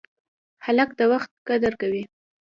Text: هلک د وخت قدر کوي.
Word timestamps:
هلک 0.65 0.89
د 0.99 1.01
وخت 1.11 1.31
قدر 1.47 1.73
کوي. 1.81 2.03